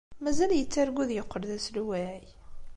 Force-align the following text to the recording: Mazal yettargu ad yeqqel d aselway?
Mazal 0.23 0.51
yettargu 0.55 0.99
ad 1.03 1.11
yeqqel 1.13 1.43
d 1.49 1.51
aselway? 1.57 2.23